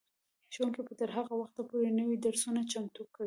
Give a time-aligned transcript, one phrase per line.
[0.53, 3.19] ښوونکي به تر هغه وخته پورې نوي درسونه چمتو کوي.